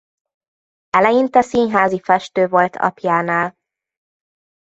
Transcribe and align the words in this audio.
Eleinte 0.89 1.41
színházi 1.41 1.99
festő 1.99 2.47
volt 2.47 2.75
apjánál. 2.75 3.57